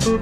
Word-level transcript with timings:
Hola, 0.00 0.12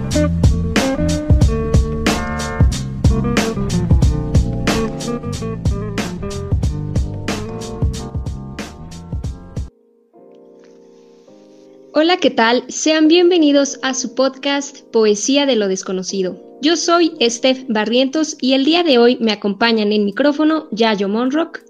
¿qué 12.21 12.31
tal? 12.31 12.65
Sean 12.67 13.07
bienvenidos 13.07 13.79
a 13.83 13.95
su 13.95 14.17
podcast 14.17 14.83
Poesía 14.91 15.47
de 15.47 15.55
lo 15.55 15.69
Desconocido. 15.69 16.43
Yo 16.61 16.77
soy 16.77 17.13
Steph 17.21 17.65
Barrientos 17.69 18.37
y 18.41 18.55
el 18.55 18.65
día 18.65 18.83
de 18.83 18.99
hoy 18.99 19.17
me 19.21 19.31
acompañan 19.31 19.93
en 19.93 20.05
micrófono 20.05 20.67
Yayo 20.73 21.09
Monrock. 21.09 21.61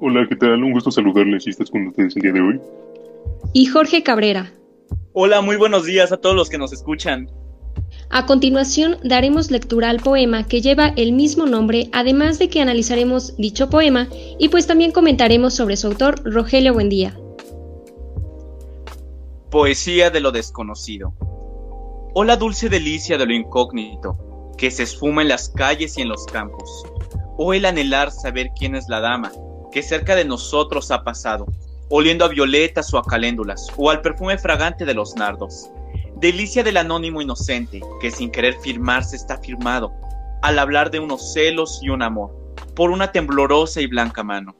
Hola, 0.00 0.26
¿qué 0.28 0.34
tal? 0.34 0.64
Un 0.64 0.72
gusto 0.72 0.90
saludarles 0.90 1.46
y 1.46 1.50
estás 1.50 1.70
con 1.70 1.86
ustedes 1.86 2.16
el 2.16 2.22
día 2.22 2.32
de 2.32 2.40
hoy. 2.40 2.60
Y 3.52 3.66
Jorge 3.66 4.02
Cabrera. 4.02 4.52
Hola, 5.16 5.42
muy 5.42 5.54
buenos 5.54 5.84
días 5.84 6.10
a 6.10 6.16
todos 6.16 6.34
los 6.34 6.48
que 6.50 6.58
nos 6.58 6.72
escuchan. 6.72 7.30
A 8.10 8.26
continuación 8.26 8.98
daremos 9.04 9.52
lectura 9.52 9.88
al 9.88 10.00
poema 10.00 10.44
que 10.44 10.60
lleva 10.60 10.88
el 10.96 11.12
mismo 11.12 11.46
nombre, 11.46 11.88
además 11.92 12.40
de 12.40 12.48
que 12.48 12.60
analizaremos 12.60 13.36
dicho 13.36 13.70
poema 13.70 14.08
y 14.40 14.48
pues 14.48 14.66
también 14.66 14.90
comentaremos 14.90 15.54
sobre 15.54 15.76
su 15.76 15.86
autor, 15.86 16.20
Rogelio 16.24 16.74
Buendía. 16.74 17.16
Poesía 19.52 20.10
de 20.10 20.18
lo 20.18 20.32
desconocido. 20.32 21.14
Oh 22.12 22.24
la 22.24 22.36
dulce 22.36 22.68
delicia 22.68 23.16
de 23.16 23.26
lo 23.26 23.34
incógnito, 23.34 24.52
que 24.58 24.72
se 24.72 24.82
esfuma 24.82 25.22
en 25.22 25.28
las 25.28 25.48
calles 25.48 25.96
y 25.96 26.02
en 26.02 26.08
los 26.08 26.26
campos. 26.26 26.82
Oh 27.38 27.54
el 27.54 27.66
anhelar 27.66 28.10
saber 28.10 28.48
quién 28.58 28.74
es 28.74 28.88
la 28.88 28.98
dama, 28.98 29.30
que 29.70 29.80
cerca 29.84 30.16
de 30.16 30.24
nosotros 30.24 30.90
ha 30.90 31.04
pasado, 31.04 31.46
oliendo 31.96 32.24
a 32.24 32.28
violetas 32.28 32.92
o 32.92 32.98
a 32.98 33.04
caléndulas, 33.04 33.68
o 33.76 33.88
al 33.88 34.02
perfume 34.02 34.36
fragante 34.36 34.84
de 34.84 34.94
los 34.94 35.14
nardos. 35.14 35.70
Delicia 36.16 36.64
del 36.64 36.76
anónimo 36.76 37.22
inocente, 37.22 37.80
que 38.00 38.10
sin 38.10 38.32
querer 38.32 38.54
firmarse 38.60 39.14
está 39.14 39.38
firmado, 39.38 39.92
al 40.42 40.58
hablar 40.58 40.90
de 40.90 40.98
unos 40.98 41.32
celos 41.32 41.78
y 41.82 41.90
un 41.90 42.02
amor, 42.02 42.34
por 42.74 42.90
una 42.90 43.12
temblorosa 43.12 43.80
y 43.80 43.86
blanca 43.86 44.24
mano. 44.24 44.56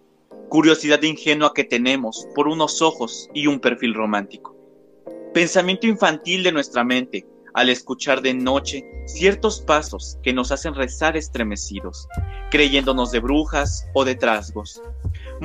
Curiosidad 0.49 1.03
ingenua 1.03 1.53
que 1.55 1.65
tenemos 1.65 2.29
por 2.37 2.47
unos 2.47 2.81
ojos 2.81 3.29
y 3.35 3.49
un 3.49 3.59
perfil 3.59 3.95
romántico 3.95 4.55
pensamiento 5.35 5.89
infantil 5.89 6.45
de 6.45 6.53
nuestra 6.53 6.85
mente 6.85 7.27
al 7.55 7.69
escuchar 7.69 8.23
de 8.23 8.33
noche 8.33 8.85
ciertos 9.07 9.61
pasos 9.61 10.17
que 10.23 10.33
nos 10.33 10.53
hacen 10.53 10.75
rezar 10.75 11.17
estremecidos, 11.17 12.09
creyéndonos 12.51 13.11
de 13.11 13.19
brujas 13.19 13.87
o 13.95 14.05
de 14.05 14.15
trasgos. 14.15 14.81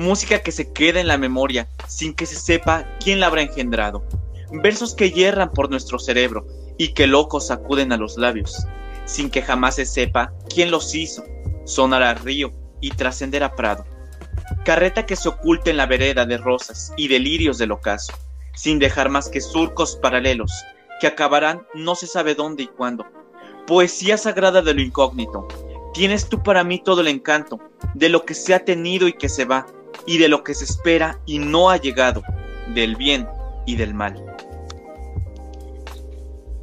Música 0.00 0.38
que 0.38 0.50
se 0.50 0.72
queda 0.72 0.98
en 0.98 1.08
la 1.08 1.18
memoria 1.18 1.68
sin 1.86 2.14
que 2.14 2.24
se 2.24 2.36
sepa 2.36 2.86
quién 3.04 3.20
la 3.20 3.26
habrá 3.26 3.42
engendrado. 3.42 4.02
Versos 4.50 4.94
que 4.94 5.10
hierran 5.10 5.52
por 5.52 5.68
nuestro 5.68 5.98
cerebro 5.98 6.46
y 6.78 6.94
que 6.94 7.06
locos 7.06 7.48
sacuden 7.48 7.92
a 7.92 7.98
los 7.98 8.16
labios, 8.16 8.66
sin 9.04 9.28
que 9.28 9.42
jamás 9.42 9.74
se 9.74 9.84
sepa 9.84 10.32
quién 10.48 10.70
los 10.70 10.94
hizo, 10.94 11.22
sonar 11.66 12.02
al 12.02 12.16
río 12.16 12.50
y 12.80 12.92
trascender 12.92 13.44
a 13.44 13.54
prado. 13.54 13.84
Carreta 14.64 15.04
que 15.04 15.16
se 15.16 15.28
oculta 15.28 15.68
en 15.68 15.76
la 15.76 15.84
vereda 15.84 16.24
de 16.24 16.38
rosas 16.38 16.94
y 16.96 17.08
delirios 17.08 17.58
del 17.58 17.72
ocaso 17.72 18.14
sin 18.54 18.78
dejar 18.78 19.10
más 19.10 19.28
que 19.28 19.42
surcos 19.42 19.96
paralelos, 19.96 20.50
que 21.00 21.06
acabarán 21.06 21.66
no 21.74 21.94
se 21.94 22.06
sabe 22.06 22.34
dónde 22.34 22.62
y 22.64 22.66
cuándo. 22.68 23.06
Poesía 23.66 24.16
sagrada 24.16 24.62
de 24.62 24.74
lo 24.74 24.80
incógnito, 24.80 25.46
tienes 25.92 26.28
tú 26.28 26.42
para 26.42 26.64
mí 26.64 26.82
todo 26.82 27.02
el 27.02 27.08
encanto, 27.08 27.60
de 27.94 28.08
lo 28.08 28.24
que 28.24 28.34
se 28.34 28.54
ha 28.54 28.64
tenido 28.64 29.06
y 29.06 29.12
que 29.12 29.28
se 29.28 29.44
va, 29.44 29.66
y 30.06 30.18
de 30.18 30.28
lo 30.28 30.44
que 30.44 30.54
se 30.54 30.64
espera 30.64 31.18
y 31.26 31.38
no 31.38 31.70
ha 31.70 31.76
llegado, 31.76 32.22
del 32.74 32.96
bien 32.96 33.26
y 33.66 33.76
del 33.76 33.94
mal. 33.94 34.22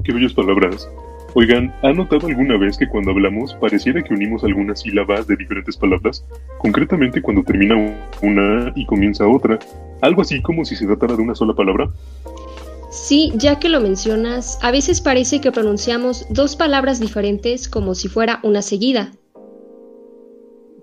Qué 0.03 0.13
bellas 0.13 0.33
palabras. 0.33 0.89
Oigan, 1.33 1.73
¿han 1.83 1.97
notado 1.97 2.27
alguna 2.27 2.57
vez 2.57 2.77
que 2.77 2.87
cuando 2.87 3.11
hablamos 3.11 3.53
pareciera 3.55 4.01
que 4.01 4.13
unimos 4.13 4.43
algunas 4.43 4.81
sílabas 4.81 5.27
de 5.27 5.35
diferentes 5.35 5.77
palabras? 5.77 6.25
Concretamente 6.57 7.21
cuando 7.21 7.43
termina 7.43 7.75
una 8.21 8.71
y 8.75 8.85
comienza 8.85 9.27
otra, 9.27 9.59
algo 10.01 10.21
así 10.21 10.41
como 10.41 10.65
si 10.65 10.75
se 10.75 10.87
tratara 10.87 11.15
de 11.15 11.21
una 11.21 11.35
sola 11.35 11.53
palabra. 11.53 11.91
Sí, 12.89 13.33
ya 13.35 13.59
que 13.59 13.69
lo 13.69 13.81
mencionas, 13.81 14.57
a 14.63 14.71
veces 14.71 15.01
parece 15.01 15.41
que 15.41 15.51
pronunciamos 15.51 16.25
dos 16.29 16.55
palabras 16.55 16.99
diferentes 16.99 17.67
como 17.67 17.93
si 17.93 18.07
fuera 18.07 18.39
una 18.43 18.61
seguida. 18.61 19.11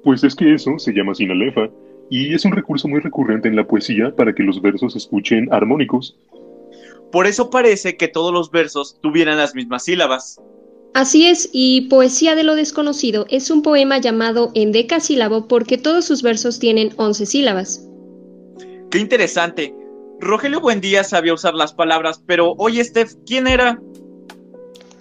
Pues 0.04 0.22
es 0.22 0.34
que 0.34 0.54
eso 0.54 0.78
se 0.78 0.92
llama 0.92 1.14
sinalefa, 1.14 1.68
y 2.10 2.34
es 2.34 2.44
un 2.44 2.52
recurso 2.52 2.88
muy 2.88 3.00
recurrente 3.00 3.48
en 3.48 3.56
la 3.56 3.66
poesía 3.66 4.14
para 4.14 4.34
que 4.34 4.42
los 4.42 4.60
versos 4.60 4.92
se 4.92 4.98
escuchen 4.98 5.52
armónicos. 5.52 6.16
Por 7.10 7.26
eso 7.26 7.50
parece 7.50 7.96
que 7.96 8.08
todos 8.08 8.32
los 8.32 8.50
versos 8.50 8.98
tuvieran 9.00 9.38
las 9.38 9.54
mismas 9.54 9.84
sílabas. 9.84 10.40
Así 10.94 11.26
es, 11.26 11.50
y 11.52 11.82
Poesía 11.88 12.36
de 12.36 12.44
lo 12.44 12.54
desconocido 12.54 13.26
es 13.28 13.50
un 13.50 13.62
poema 13.62 13.98
llamado 13.98 14.52
en 14.54 14.70
decasílabo 14.70 15.48
porque 15.48 15.76
todos 15.76 16.04
sus 16.04 16.22
versos 16.22 16.60
tienen 16.60 16.92
once 16.96 17.26
sílabas. 17.26 17.88
Qué 18.90 18.98
interesante. 18.98 19.74
Rogelio 20.20 20.60
Buendía 20.60 21.02
sabía 21.02 21.34
usar 21.34 21.54
las 21.54 21.74
palabras, 21.74 22.22
pero 22.26 22.54
oye, 22.58 22.82
Steph, 22.84 23.14
¿quién 23.26 23.48
era? 23.48 23.80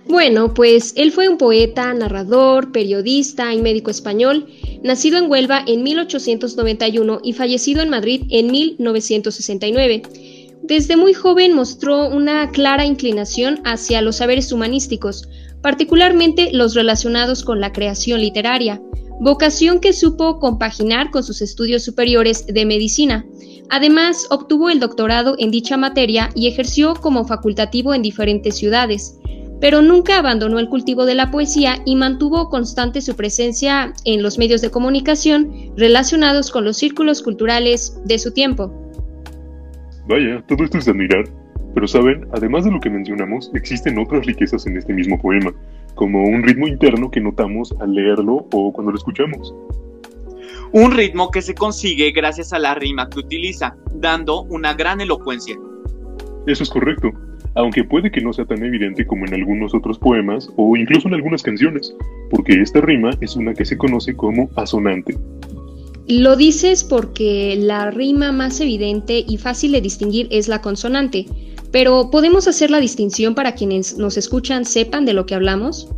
Bueno, 0.08 0.54
pues 0.54 0.94
él 0.98 1.12
fue 1.12 1.30
un 1.30 1.38
poeta, 1.38 1.94
narrador, 1.94 2.72
periodista 2.72 3.54
y 3.54 3.62
médico 3.62 3.90
español, 3.90 4.48
nacido 4.84 5.18
en 5.18 5.30
Huelva 5.30 5.64
en 5.66 5.82
1891 5.82 7.22
y 7.24 7.34
fallecido 7.34 7.82
en 7.82 7.90
Madrid 7.90 8.24
en 8.30 8.52
1969. 8.52 10.04
Desde 10.62 10.98
muy 10.98 11.14
joven 11.14 11.54
mostró 11.54 12.08
una 12.08 12.52
clara 12.52 12.86
inclinación 12.86 13.62
hacia 13.64 14.02
los 14.02 14.18
saberes 14.18 14.52
humanísticos, 14.52 15.28
particularmente 15.62 16.52
los 16.52 16.76
relacionados 16.76 17.44
con 17.44 17.62
la 17.62 17.72
creación 17.72 18.22
literaria, 18.22 18.82
vocación 19.22 19.80
que 19.80 19.94
supo 19.94 20.40
compaginar 20.40 21.12
con 21.12 21.24
sus 21.24 21.42
estudios 21.42 21.84
superiores 21.84 22.46
de 22.46 22.66
medicina. 22.66 23.26
Además, 23.70 24.28
obtuvo 24.30 24.70
el 24.70 24.80
doctorado 24.80 25.36
en 25.40 25.50
dicha 25.50 25.78
materia 25.78 26.30
y 26.36 26.48
ejerció 26.48 26.94
como 26.96 27.26
facultativo 27.26 27.94
en 27.94 28.02
diferentes 28.02 28.56
ciudades, 28.56 29.18
pero 29.64 29.82
nunca 29.82 30.18
abandonó 30.18 30.60
el 30.60 30.68
cultivo 30.68 31.06
de 31.06 31.16
la 31.16 31.32
poesía 31.32 31.78
y 31.86 31.96
mantuvo 31.96 32.50
constante 32.50 33.00
su 33.00 33.16
presencia 33.16 33.94
en 34.04 34.22
los 34.22 34.38
medios 34.38 34.60
de 34.60 34.70
comunicación 34.70 35.72
relacionados 35.78 36.52
con 36.52 36.66
los 36.66 36.76
círculos 36.76 37.22
culturales 37.22 37.98
de 38.04 38.20
su 38.20 38.34
tiempo. 38.34 38.74
Vaya, 40.06 40.44
todo 40.50 40.66
esto 40.66 40.80
es 40.80 40.84
de 40.84 40.92
admirar. 40.92 41.24
Pero 41.74 41.88
saben, 41.88 42.28
además 42.34 42.66
de 42.66 42.72
lo 42.72 42.82
que 42.82 42.90
mencionamos, 42.90 43.52
existen 43.54 43.98
otras 44.00 44.26
riquezas 44.26 44.68
en 44.68 44.76
este 44.76 44.92
mismo 44.92 45.18
poema, 45.18 45.54
como 45.96 46.24
un 46.24 46.44
ritmo 46.44 46.68
interno 46.68 47.10
que 47.10 47.22
notamos 47.22 47.74
al 47.80 47.94
leerlo 47.94 48.46
o 48.52 48.74
cuando 48.74 48.92
lo 48.92 48.98
escuchamos. 48.98 49.56
Un 50.74 50.92
ritmo 50.92 51.32
que 51.32 51.42
se 51.42 51.56
consigue 51.56 52.12
gracias 52.12 52.52
a 52.52 52.60
la 52.60 52.76
rima 52.76 53.10
que 53.10 53.20
utiliza, 53.20 53.78
dando 53.94 54.42
una 54.42 54.74
gran 54.74 55.00
elocuencia. 55.00 55.56
Eso 56.48 56.64
es 56.64 56.70
correcto, 56.70 57.12
aunque 57.56 57.84
puede 57.84 58.12
que 58.12 58.22
no 58.22 58.34
sea 58.34 58.46
tan 58.46 58.64
evidente 58.64 59.06
como 59.06 59.26
en 59.26 59.34
algunos 59.34 59.74
otros 59.74 60.00
poemas 60.00 60.50
o 60.58 60.76
incluso 60.76 61.08
en 61.08 61.14
algunas 61.14 61.44
canciones, 61.44 61.96
porque 62.30 62.54
esta 62.62 62.82
rima 62.82 63.12
es 63.22 63.36
una 63.36 63.54
que 63.54 63.66
se 63.66 63.78
conoce 63.78 64.16
como 64.16 64.50
asonante. 64.56 65.18
Lo 66.08 66.36
dices 66.36 66.84
porque 66.84 67.56
la 67.58 67.90
rima 67.90 68.32
más 68.32 68.60
evidente 68.60 69.24
y 69.26 69.38
fácil 69.38 69.72
de 69.72 69.82
distinguir 69.82 70.28
es 70.32 70.48
la 70.48 70.62
consonante, 70.62 71.26
pero 71.72 72.10
¿podemos 72.12 72.48
hacer 72.48 72.70
la 72.72 72.80
distinción 72.80 73.36
para 73.36 73.56
quienes 73.56 73.98
nos 73.98 74.18
escuchan 74.18 74.66
sepan 74.66 75.06
de 75.06 75.14
lo 75.14 75.26
que 75.26 75.36
hablamos? 75.36 75.90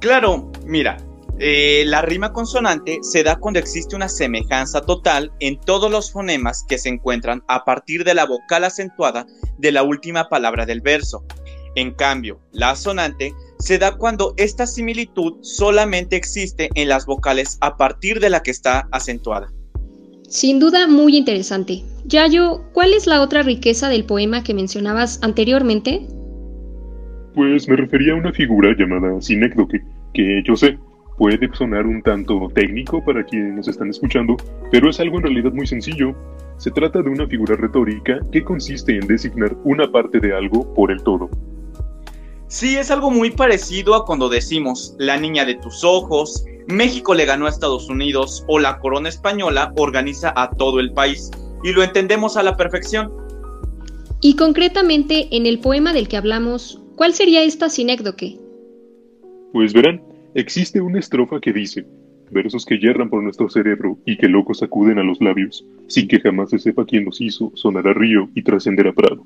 Claro, 0.00 0.52
mira, 0.66 0.98
eh, 1.38 1.82
la 1.86 2.02
rima 2.02 2.32
consonante 2.32 2.98
se 3.02 3.24
da 3.24 3.36
cuando 3.36 3.58
existe 3.58 3.96
una 3.96 4.08
semejanza 4.08 4.80
total 4.82 5.32
en 5.40 5.58
todos 5.58 5.90
los 5.90 6.12
fonemas 6.12 6.64
que 6.68 6.78
se 6.78 6.88
encuentran 6.88 7.42
a 7.48 7.64
partir 7.64 8.04
de 8.04 8.14
la 8.14 8.24
vocal 8.24 8.64
acentuada 8.64 9.26
de 9.58 9.72
la 9.72 9.82
última 9.82 10.28
palabra 10.28 10.64
del 10.64 10.80
verso. 10.80 11.24
En 11.74 11.92
cambio, 11.92 12.40
la 12.52 12.70
asonante 12.70 13.34
se 13.58 13.78
da 13.78 13.96
cuando 13.96 14.34
esta 14.36 14.66
similitud 14.66 15.38
solamente 15.42 16.14
existe 16.14 16.68
en 16.74 16.88
las 16.88 17.04
vocales 17.04 17.58
a 17.60 17.76
partir 17.76 18.20
de 18.20 18.30
la 18.30 18.42
que 18.42 18.52
está 18.52 18.88
acentuada. 18.92 19.52
Sin 20.28 20.60
duda 20.60 20.86
muy 20.86 21.16
interesante. 21.16 21.82
Yayo, 22.04 22.64
¿cuál 22.72 22.92
es 22.92 23.06
la 23.06 23.22
otra 23.22 23.42
riqueza 23.42 23.88
del 23.88 24.04
poema 24.04 24.44
que 24.44 24.54
mencionabas 24.54 25.18
anteriormente? 25.22 26.06
Pues 27.34 27.68
me 27.68 27.76
refería 27.76 28.12
a 28.12 28.16
una 28.16 28.32
figura 28.32 28.74
llamada 28.78 29.20
sinécdoque, 29.20 29.82
que 30.12 30.42
yo 30.46 30.54
sé, 30.54 30.78
Puede 31.16 31.48
sonar 31.54 31.86
un 31.86 32.02
tanto 32.02 32.48
técnico 32.54 33.04
para 33.04 33.24
quienes 33.24 33.54
nos 33.54 33.68
están 33.68 33.90
escuchando, 33.90 34.36
pero 34.70 34.90
es 34.90 34.98
algo 35.00 35.18
en 35.18 35.24
realidad 35.24 35.52
muy 35.52 35.66
sencillo. 35.66 36.14
Se 36.56 36.70
trata 36.70 37.02
de 37.02 37.10
una 37.10 37.26
figura 37.26 37.56
retórica 37.56 38.18
que 38.32 38.42
consiste 38.42 38.96
en 38.96 39.06
designar 39.06 39.56
una 39.64 39.90
parte 39.90 40.18
de 40.20 40.34
algo 40.34 40.72
por 40.74 40.90
el 40.90 41.02
todo. 41.02 41.28
Sí, 42.48 42.76
es 42.76 42.90
algo 42.90 43.10
muy 43.10 43.30
parecido 43.30 43.94
a 43.94 44.04
cuando 44.04 44.28
decimos 44.28 44.94
la 44.98 45.16
niña 45.16 45.44
de 45.44 45.54
tus 45.54 45.82
ojos, 45.84 46.44
México 46.68 47.14
le 47.14 47.26
ganó 47.26 47.46
a 47.46 47.50
Estados 47.50 47.88
Unidos 47.88 48.44
o 48.48 48.58
la 48.58 48.78
corona 48.78 49.08
española 49.08 49.72
organiza 49.76 50.32
a 50.36 50.50
todo 50.50 50.80
el 50.80 50.92
país. 50.92 51.30
Y 51.62 51.72
lo 51.72 51.82
entendemos 51.82 52.36
a 52.36 52.42
la 52.42 52.56
perfección. 52.56 53.12
Y 54.20 54.36
concretamente 54.36 55.28
en 55.32 55.46
el 55.46 55.58
poema 55.58 55.92
del 55.92 56.08
que 56.08 56.16
hablamos, 56.16 56.80
¿Cuál 56.96 57.12
sería 57.12 57.42
esta 57.42 57.68
sinécdoque? 57.68 58.38
Pues 59.52 59.72
verán, 59.72 60.00
existe 60.34 60.80
una 60.80 60.98
estrofa 60.98 61.40
que 61.40 61.52
dice, 61.52 61.86
versos 62.30 62.66
que 62.66 62.78
yerran 62.78 63.08
por 63.08 63.22
nuestro 63.22 63.48
cerebro 63.48 63.98
y 64.04 64.16
que 64.16 64.28
locos 64.28 64.62
acuden 64.62 64.98
a 64.98 65.04
los 65.04 65.20
labios, 65.20 65.66
sin 65.88 66.08
que 66.08 66.20
jamás 66.20 66.50
se 66.50 66.58
sepa 66.58 66.84
quién 66.84 67.04
los 67.04 67.20
hizo, 67.20 67.52
sonará 67.54 67.92
río 67.94 68.28
y 68.34 68.42
trascenderá 68.42 68.92
prado. 68.92 69.24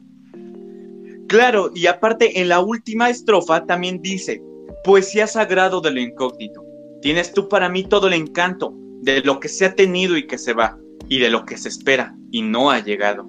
Claro, 1.29 1.71
y 1.75 1.87
aparte 1.87 2.41
en 2.41 2.49
la 2.49 2.61
última 2.61 3.11
estrofa 3.11 3.67
también 3.67 4.01
dice, 4.01 4.43
poesía 4.85 5.27
sagrado 5.27 5.81
de 5.81 5.91
lo 5.91 6.01
incógnito. 6.01 6.65
Tienes 7.03 7.33
tú 7.33 7.49
para 7.49 7.69
mí 7.69 7.85
todo 7.85 8.09
el 8.09 8.15
encanto 8.15 8.75
de 9.03 9.21
lo 9.23 9.39
que 9.39 9.49
se 9.49 9.67
ha 9.67 9.75
tenido 9.75 10.17
y 10.17 10.27
que 10.27 10.39
se 10.39 10.53
va, 10.53 10.79
y 11.09 11.19
de 11.19 11.31
lo 11.31 11.45
que 11.45 11.57
se 11.57 11.69
espera 11.69 12.15
y 12.31 12.43
no 12.43 12.71
ha 12.71 12.83
llegado. 12.83 13.29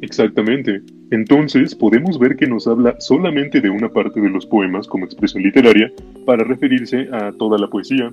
Exactamente. 0.00 0.82
Entonces 1.10 1.74
podemos 1.74 2.18
ver 2.18 2.36
que 2.36 2.46
nos 2.46 2.66
habla 2.66 2.96
solamente 3.00 3.60
de 3.60 3.70
una 3.70 3.88
parte 3.88 4.20
de 4.20 4.28
los 4.28 4.44
poemas 4.44 4.86
como 4.86 5.06
expresión 5.06 5.42
literaria 5.42 5.90
para 6.26 6.44
referirse 6.44 7.08
a 7.12 7.32
toda 7.32 7.58
la 7.58 7.68
poesía. 7.68 8.12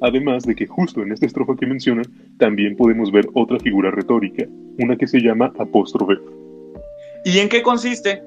Además 0.00 0.44
de 0.44 0.54
que 0.54 0.66
justo 0.66 1.02
en 1.02 1.10
esta 1.10 1.26
estrofa 1.26 1.56
que 1.56 1.66
menciona 1.66 2.02
también 2.38 2.76
podemos 2.76 3.10
ver 3.10 3.26
otra 3.34 3.58
figura 3.58 3.90
retórica, 3.90 4.46
una 4.78 4.96
que 4.96 5.08
se 5.08 5.20
llama 5.20 5.52
apóstrofe. 5.58 6.14
¿Y 7.24 7.38
en 7.38 7.48
qué 7.48 7.62
consiste? 7.62 8.22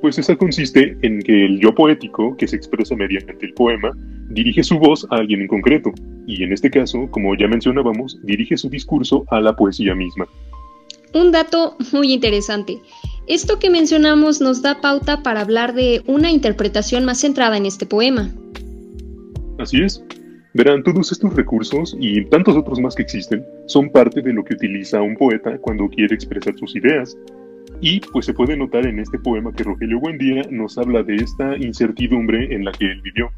Pues 0.00 0.18
esa 0.18 0.36
consiste 0.36 0.96
en 1.02 1.20
que 1.20 1.44
el 1.44 1.60
yo 1.60 1.74
poético, 1.74 2.36
que 2.36 2.48
se 2.48 2.56
expresa 2.56 2.96
mediante 2.96 3.44
el 3.44 3.52
poema, 3.52 3.90
dirige 4.30 4.62
su 4.62 4.78
voz 4.78 5.06
a 5.10 5.16
alguien 5.16 5.42
en 5.42 5.48
concreto, 5.48 5.92
y 6.26 6.42
en 6.42 6.52
este 6.52 6.70
caso, 6.70 7.10
como 7.10 7.34
ya 7.34 7.48
mencionábamos, 7.48 8.18
dirige 8.22 8.56
su 8.56 8.70
discurso 8.70 9.24
a 9.28 9.40
la 9.40 9.54
poesía 9.54 9.94
misma. 9.94 10.26
Un 11.14 11.32
dato 11.32 11.76
muy 11.92 12.12
interesante. 12.12 12.80
Esto 13.26 13.58
que 13.58 13.70
mencionamos 13.70 14.40
nos 14.40 14.62
da 14.62 14.80
pauta 14.80 15.22
para 15.22 15.42
hablar 15.42 15.74
de 15.74 16.02
una 16.06 16.30
interpretación 16.30 17.04
más 17.04 17.20
centrada 17.20 17.56
en 17.56 17.66
este 17.66 17.86
poema. 17.86 18.30
Así 19.58 19.82
es. 19.82 20.02
Verán, 20.54 20.82
todos 20.82 21.12
estos 21.12 21.34
recursos 21.34 21.96
y 22.00 22.24
tantos 22.26 22.56
otros 22.56 22.80
más 22.80 22.94
que 22.94 23.02
existen 23.02 23.44
son 23.66 23.90
parte 23.90 24.22
de 24.22 24.32
lo 24.32 24.44
que 24.44 24.54
utiliza 24.54 25.02
un 25.02 25.16
poeta 25.16 25.58
cuando 25.58 25.88
quiere 25.88 26.14
expresar 26.14 26.56
sus 26.58 26.74
ideas. 26.74 27.16
Y 27.80 28.00
pues 28.00 28.26
se 28.26 28.32
puede 28.32 28.56
notar 28.56 28.86
en 28.86 28.98
este 28.98 29.18
poema 29.18 29.52
que 29.52 29.62
Rogelio 29.62 30.00
Buendía 30.00 30.42
nos 30.50 30.78
habla 30.78 31.02
de 31.02 31.16
esta 31.16 31.56
incertidumbre 31.56 32.54
en 32.54 32.64
la 32.64 32.72
que 32.72 32.86
él 32.86 33.02
vivió. 33.02 33.30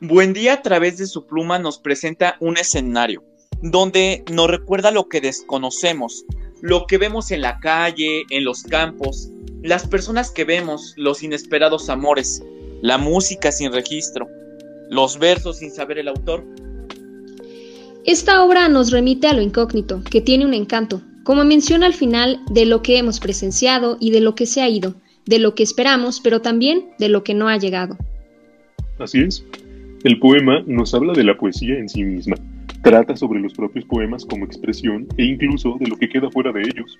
Buendía 0.00 0.54
a 0.54 0.62
través 0.62 0.98
de 0.98 1.06
su 1.06 1.26
pluma 1.26 1.58
nos 1.58 1.78
presenta 1.78 2.36
un 2.40 2.56
escenario, 2.56 3.22
donde 3.62 4.24
nos 4.30 4.48
recuerda 4.48 4.90
lo 4.90 5.08
que 5.08 5.20
desconocemos, 5.20 6.24
lo 6.60 6.86
que 6.86 6.98
vemos 6.98 7.30
en 7.30 7.42
la 7.42 7.58
calle, 7.60 8.22
en 8.30 8.44
los 8.44 8.62
campos, 8.62 9.30
las 9.62 9.86
personas 9.86 10.30
que 10.30 10.44
vemos, 10.44 10.94
los 10.96 11.22
inesperados 11.22 11.88
amores, 11.88 12.42
la 12.82 12.98
música 12.98 13.52
sin 13.52 13.72
registro, 13.72 14.28
los 14.90 15.18
versos 15.18 15.58
sin 15.58 15.70
saber 15.70 15.98
el 15.98 16.08
autor. 16.08 16.44
Esta 18.04 18.42
obra 18.42 18.68
nos 18.68 18.90
remite 18.90 19.26
a 19.26 19.34
lo 19.34 19.42
incógnito, 19.42 20.02
que 20.10 20.20
tiene 20.20 20.46
un 20.46 20.54
encanto, 20.54 21.02
como 21.22 21.44
menciona 21.44 21.86
al 21.86 21.94
final, 21.94 22.40
de 22.50 22.64
lo 22.64 22.82
que 22.82 22.96
hemos 22.96 23.20
presenciado 23.20 23.98
y 24.00 24.10
de 24.10 24.20
lo 24.20 24.34
que 24.34 24.46
se 24.46 24.62
ha 24.62 24.68
ido, 24.68 24.94
de 25.26 25.38
lo 25.38 25.54
que 25.54 25.62
esperamos, 25.62 26.20
pero 26.20 26.40
también 26.40 26.90
de 26.98 27.10
lo 27.10 27.22
que 27.22 27.34
no 27.34 27.48
ha 27.48 27.58
llegado. 27.58 27.98
Así 28.98 29.20
es. 29.20 29.44
El 30.02 30.18
poema 30.18 30.62
nos 30.66 30.94
habla 30.94 31.12
de 31.12 31.24
la 31.24 31.36
poesía 31.36 31.78
en 31.78 31.88
sí 31.88 32.02
misma, 32.02 32.36
Trata 32.82 33.14
sobre 33.14 33.40
los 33.40 33.52
propios 33.52 33.84
poemas 33.84 34.24
como 34.24 34.46
expresión 34.46 35.06
e 35.18 35.24
incluso 35.24 35.76
de 35.78 35.88
lo 35.88 35.96
que 35.96 36.08
queda 36.08 36.30
fuera 36.30 36.50
de 36.50 36.62
ellos. 36.62 36.98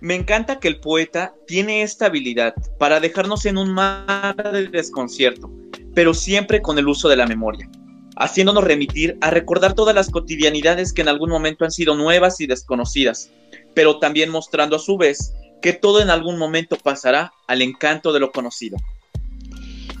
Me 0.00 0.16
encanta 0.16 0.58
que 0.58 0.68
el 0.68 0.80
poeta 0.80 1.34
tiene 1.46 1.82
esta 1.82 2.06
habilidad 2.06 2.54
para 2.78 2.98
dejarnos 2.98 3.46
en 3.46 3.56
un 3.56 3.72
mar 3.72 4.36
de 4.36 4.66
desconcierto, 4.66 5.50
pero 5.94 6.12
siempre 6.12 6.60
con 6.60 6.78
el 6.78 6.88
uso 6.88 7.08
de 7.08 7.16
la 7.16 7.26
memoria, 7.26 7.70
haciéndonos 8.16 8.64
remitir 8.64 9.16
a 9.20 9.30
recordar 9.30 9.74
todas 9.74 9.94
las 9.94 10.10
cotidianidades 10.10 10.92
que 10.92 11.02
en 11.02 11.08
algún 11.08 11.30
momento 11.30 11.64
han 11.64 11.70
sido 11.70 11.94
nuevas 11.94 12.40
y 12.40 12.46
desconocidas, 12.46 13.30
pero 13.74 13.98
también 14.00 14.28
mostrando 14.28 14.76
a 14.76 14.80
su 14.80 14.98
vez 14.98 15.34
que 15.62 15.72
todo 15.72 16.02
en 16.02 16.10
algún 16.10 16.36
momento 16.36 16.76
pasará 16.76 17.32
al 17.46 17.62
encanto 17.62 18.12
de 18.12 18.20
lo 18.20 18.32
conocido. 18.32 18.76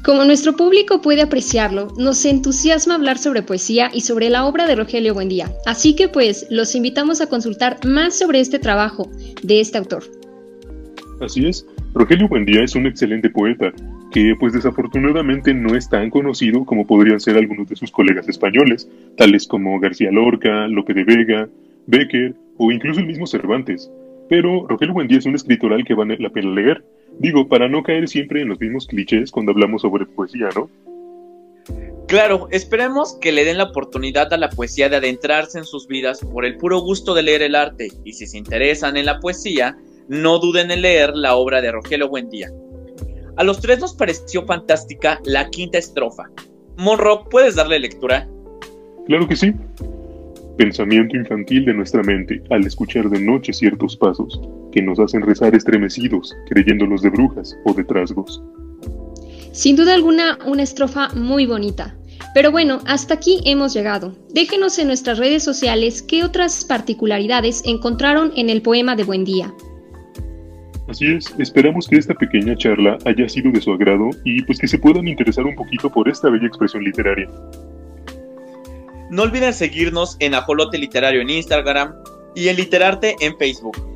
Como 0.04 0.22
nuestro 0.26 0.52
público 0.54 1.00
puede 1.00 1.22
apreciarlo, 1.22 1.88
nos 1.96 2.26
entusiasma 2.26 2.96
hablar 2.96 3.16
sobre 3.16 3.40
poesía 3.40 3.88
y 3.90 4.02
sobre 4.02 4.28
la 4.28 4.44
obra 4.44 4.66
de 4.66 4.76
Rogelio 4.76 5.14
Buendía. 5.14 5.50
Así 5.64 5.96
que 5.96 6.08
pues 6.08 6.46
los 6.50 6.74
invitamos 6.74 7.22
a 7.22 7.28
consultar 7.30 7.78
más 7.86 8.18
sobre 8.18 8.40
este 8.40 8.58
trabajo 8.58 9.08
de 9.42 9.60
este 9.60 9.78
autor. 9.78 10.02
Así 11.22 11.46
es, 11.46 11.66
Rogelio 11.94 12.28
Buendía 12.28 12.62
es 12.62 12.74
un 12.74 12.86
excelente 12.86 13.30
poeta, 13.30 13.72
que 14.12 14.34
pues 14.38 14.52
desafortunadamente 14.52 15.54
no 15.54 15.74
es 15.74 15.88
tan 15.88 16.10
conocido 16.10 16.66
como 16.66 16.86
podrían 16.86 17.18
ser 17.18 17.38
algunos 17.38 17.66
de 17.70 17.76
sus 17.76 17.90
colegas 17.90 18.28
españoles, 18.28 18.86
tales 19.16 19.46
como 19.46 19.80
García 19.80 20.10
Lorca, 20.10 20.68
Lope 20.68 20.92
de 20.92 21.04
Vega, 21.04 21.48
Becker 21.86 22.34
o 22.58 22.70
incluso 22.70 23.00
el 23.00 23.06
mismo 23.06 23.26
Cervantes. 23.26 23.90
Pero 24.28 24.66
Rogelio 24.68 24.92
Buendía 24.92 25.16
es 25.16 25.24
un 25.24 25.34
escritor 25.34 25.72
al 25.72 25.84
que 25.84 25.94
vale 25.94 26.18
la 26.18 26.28
pena 26.28 26.50
leer, 26.50 26.84
Digo, 27.18 27.48
para 27.48 27.68
no 27.68 27.82
caer 27.82 28.08
siempre 28.08 28.42
en 28.42 28.48
los 28.48 28.60
mismos 28.60 28.86
clichés 28.86 29.30
cuando 29.30 29.52
hablamos 29.52 29.82
sobre 29.82 30.06
poesía, 30.06 30.48
¿no? 30.54 30.68
Claro, 32.06 32.48
esperemos 32.50 33.16
que 33.20 33.32
le 33.32 33.44
den 33.44 33.58
la 33.58 33.64
oportunidad 33.64 34.32
a 34.32 34.36
la 34.36 34.50
poesía 34.50 34.88
de 34.88 34.96
adentrarse 34.96 35.58
en 35.58 35.64
sus 35.64 35.88
vidas 35.88 36.20
por 36.20 36.44
el 36.44 36.58
puro 36.58 36.80
gusto 36.80 37.14
de 37.14 37.22
leer 37.22 37.42
el 37.42 37.54
arte 37.54 37.88
y 38.04 38.12
si 38.12 38.26
se 38.26 38.36
interesan 38.36 38.96
en 38.96 39.06
la 39.06 39.20
poesía, 39.20 39.76
no 40.08 40.38
duden 40.38 40.70
en 40.70 40.82
leer 40.82 41.16
la 41.16 41.34
obra 41.34 41.62
de 41.62 41.72
Rogelio 41.72 42.08
Buendía. 42.08 42.50
A 43.36 43.42
los 43.42 43.60
tres 43.60 43.80
nos 43.80 43.94
pareció 43.94 44.44
fantástica 44.44 45.20
la 45.24 45.48
quinta 45.48 45.78
estrofa. 45.78 46.24
Monroe, 46.76 47.24
¿puedes 47.30 47.54
darle 47.54 47.80
lectura? 47.80 48.28
Claro 49.06 49.26
que 49.26 49.36
sí. 49.36 49.54
Pensamiento 50.56 51.16
infantil 51.16 51.64
de 51.64 51.74
nuestra 51.74 52.02
mente 52.04 52.40
al 52.50 52.64
escuchar 52.64 53.10
de 53.10 53.20
noche 53.20 53.52
ciertos 53.52 53.96
pasos 53.96 54.40
que 54.70 54.82
nos 54.82 55.00
hacen 55.00 55.22
rezar 55.22 55.52
estremecidos, 55.52 56.32
creyéndolos 56.48 57.02
de 57.02 57.10
brujas 57.10 57.56
o 57.64 57.74
de 57.74 57.82
trasgos. 57.82 58.40
Sin 59.50 59.74
duda 59.74 59.94
alguna, 59.94 60.38
una 60.46 60.62
estrofa 60.62 61.08
muy 61.14 61.46
bonita. 61.46 61.96
Pero 62.34 62.52
bueno, 62.52 62.80
hasta 62.86 63.14
aquí 63.14 63.40
hemos 63.44 63.74
llegado. 63.74 64.16
Déjenos 64.32 64.78
en 64.78 64.86
nuestras 64.86 65.18
redes 65.18 65.42
sociales 65.42 66.02
qué 66.02 66.22
otras 66.22 66.64
particularidades 66.64 67.62
encontraron 67.64 68.32
en 68.36 68.48
el 68.48 68.62
poema 68.62 68.94
de 68.94 69.04
Buen 69.04 69.24
Día. 69.24 69.52
Así 70.88 71.06
es, 71.06 71.34
esperamos 71.38 71.88
que 71.88 71.96
esta 71.96 72.14
pequeña 72.14 72.54
charla 72.56 72.98
haya 73.06 73.28
sido 73.28 73.50
de 73.50 73.60
su 73.60 73.72
agrado 73.72 74.10
y 74.24 74.42
pues 74.42 74.58
que 74.58 74.68
se 74.68 74.78
puedan 74.78 75.08
interesar 75.08 75.44
un 75.46 75.54
poquito 75.56 75.90
por 75.90 76.08
esta 76.08 76.30
bella 76.30 76.46
expresión 76.46 76.84
literaria. 76.84 77.28
No 79.14 79.22
olviden 79.22 79.54
seguirnos 79.54 80.16
en 80.18 80.34
Ajolote 80.34 80.76
Literario 80.76 81.20
en 81.20 81.30
Instagram 81.30 81.94
y 82.34 82.48
en 82.48 82.56
Literarte 82.56 83.14
en 83.20 83.38
Facebook. 83.38 83.93